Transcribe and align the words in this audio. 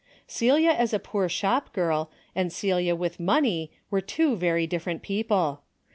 Celia 0.25 0.71
as 0.71 0.95
a 0.95 0.99
poor 0.99 1.29
shop 1.29 1.71
girl, 1.73 2.09
and 2.35 2.51
Celia 2.51 2.95
with 2.95 3.19
money 3.19 3.69
were 3.91 4.01
two 4.01 4.35
very 4.35 4.65
dif 4.65 4.85
ferent 4.85 5.03
people. 5.03 5.61